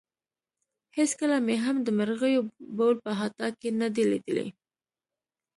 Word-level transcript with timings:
هېڅکله 0.97 1.37
مې 1.45 1.55
هم 1.65 1.75
د 1.85 1.87
مرغیو 1.99 2.41
بول 2.77 2.95
په 3.03 3.09
احاطه 3.13 3.47
کې 3.59 3.69
نه 3.81 3.87
دي 3.95 4.03
لیدلي. 4.11 4.47